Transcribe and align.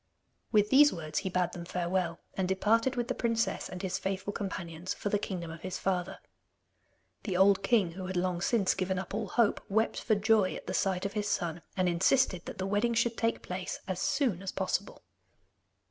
With 0.51 0.71
these 0.71 0.91
words 0.91 1.19
he 1.19 1.29
bade 1.29 1.51
them 1.51 1.63
farewell, 1.63 2.17
and 2.33 2.47
departed 2.47 2.95
with 2.95 3.07
the 3.07 3.13
princess 3.13 3.69
and 3.69 3.83
his 3.83 3.99
faithful 3.99 4.33
companions 4.33 4.95
for 4.95 5.09
the 5.09 5.19
kingdom 5.19 5.51
of 5.51 5.61
his 5.61 5.77
father. 5.77 6.17
The 7.21 7.37
old 7.37 7.61
king, 7.61 7.91
who 7.91 8.07
had 8.07 8.17
long 8.17 8.41
since 8.41 8.73
given 8.73 8.97
up 8.97 9.13
all 9.13 9.27
hope, 9.27 9.61
wept 9.69 10.01
for 10.01 10.15
joy 10.15 10.55
at 10.55 10.65
the 10.65 10.73
sight 10.73 11.05
of 11.05 11.13
his 11.13 11.27
son, 11.27 11.61
and 11.77 11.87
insisted 11.87 12.45
that 12.47 12.57
the 12.57 12.65
wedding 12.65 12.95
should 12.95 13.15
take 13.15 13.43
place 13.43 13.79
as 13.87 13.99
soon 14.01 14.41
as 14.41 14.51
possible. 14.51 15.03